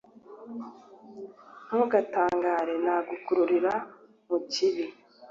ntugatangare 1.65 2.73
nagukururira 2.85 3.73
mu 4.27 4.37
kibi. 4.51 4.85